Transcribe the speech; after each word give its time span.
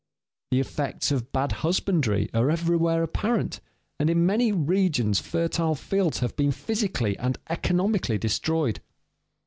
The 0.49 0.59
effects 0.59 1.11
of 1.11 1.31
bad 1.31 1.51
husbandry 1.51 2.27
are 2.33 2.49
everywhere 2.49 3.03
apparent, 3.03 3.59
and 3.99 4.09
in 4.09 4.25
many 4.25 4.51
regions 4.51 5.19
fertile 5.19 5.75
fields 5.75 6.21
have 6.21 6.35
been 6.35 6.51
physically 6.51 7.15
and 7.19 7.37
economically 7.51 8.17
destroyed. 8.17 8.81